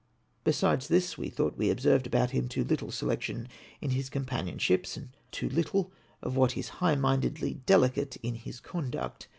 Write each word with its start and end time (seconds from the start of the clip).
Besides 0.43 0.87
this, 0.87 1.15
we 1.15 1.29
thought 1.29 1.59
we 1.59 1.69
observed 1.69 2.07
about 2.07 2.31
him 2.31 2.47
too 2.47 2.63
little 2.63 2.89
selection 2.89 3.47
in 3.81 3.91
his 3.91 4.09
companionships, 4.09 4.97
and 4.97 5.09
too 5.29 5.47
little 5.47 5.91
of 6.23 6.35
what 6.35 6.57
is 6.57 6.69
high 6.81 6.95
mindedly 6.95 7.61
delicate 7.67 8.15
in 8.23 8.33
his 8.33 8.59
conduct. 8.59 9.27